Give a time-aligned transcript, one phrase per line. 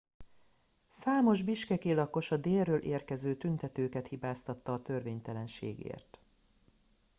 [0.89, 6.19] számos bishkeki lakos a délről érkező tüntetőket hibáztatta a törvénytelenségért